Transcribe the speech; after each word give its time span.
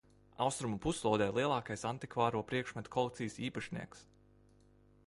Austrumu 0.45 0.77
puslodē 0.85 1.27
lielākās 1.35 1.85
antikvāro 1.91 2.43
priekšmetu 2.53 2.95
kolekcijas 2.97 3.39
īpašnieks. 3.51 4.05